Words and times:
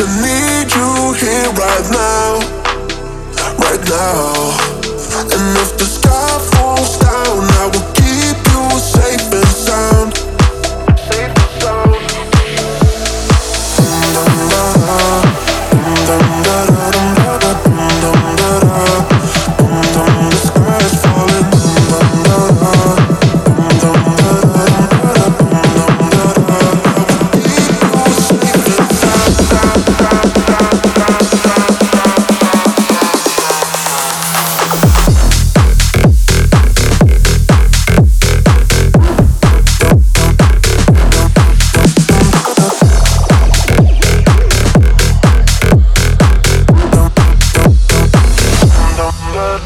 I 0.00 0.06
need 0.24 0.72
you 0.72 1.12
here 1.20 1.52
right 1.52 1.88
now, 1.92 2.40
right 3.58 3.84
now. 3.88 4.56
And 5.20 5.58
if 5.58 5.76
the 5.76 5.84
sky 5.84 6.11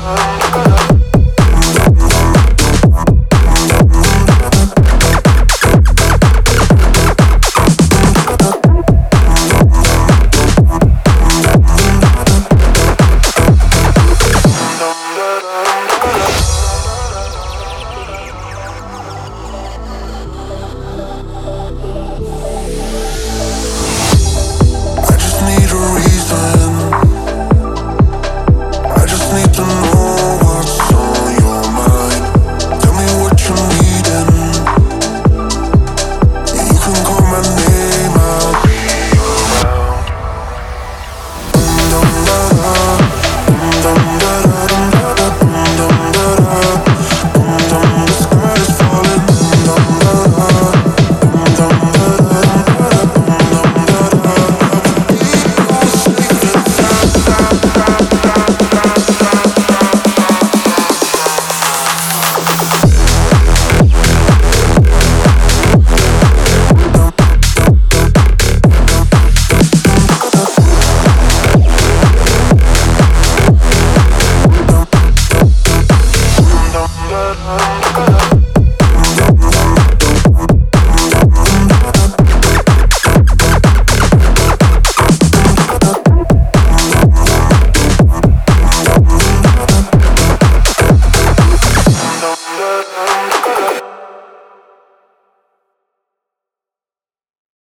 Oh. 0.09 0.36